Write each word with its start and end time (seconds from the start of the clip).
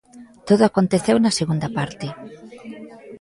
Todo 0.47 0.63
aconteceu 0.65 1.15
na 1.19 1.35
segunda 1.39 1.67
parte. 1.77 2.07